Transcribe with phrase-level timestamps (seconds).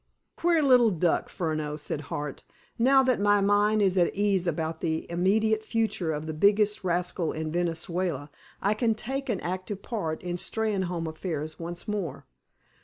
[0.35, 2.43] "Queer little duck, Furneaux," said Hart.
[2.79, 7.31] "Now that my mind is at ease about the immediate future of the biggest rascal
[7.31, 8.31] in Venezuela
[8.63, 12.25] I can take an active part in Steynholme affairs once more.